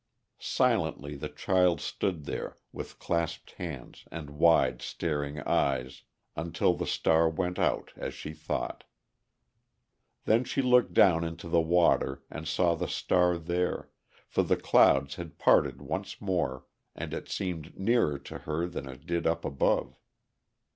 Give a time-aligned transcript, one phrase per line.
[0.39, 6.01] Silently the child stood there, with clasped hands and wide, staring eyes,
[6.35, 8.83] until the star went out, as she thought.
[10.25, 13.91] Then she looked down into the water, and saw the star there,
[14.27, 16.65] for the clouds had parted once more,
[16.95, 19.99] and it seemed nearer to her than it did up above.